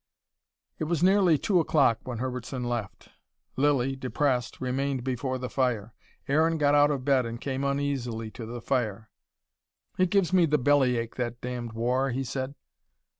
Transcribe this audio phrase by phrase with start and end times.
[0.79, 3.09] It was nearly two o'clock when Herbertson left.
[3.55, 5.93] Lilly, depressed, remained before the fire.
[6.27, 9.11] Aaron got out of bed and came uneasily to the fire.
[9.99, 12.55] "It gives me the bellyache, that damned war," he said.